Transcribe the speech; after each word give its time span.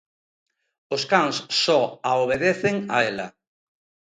Os 0.95 1.03
cans 1.11 1.35
só 1.63 1.81
a 2.09 2.11
obedecen 2.23 2.75
a 2.95 2.97
ela. 3.09 3.27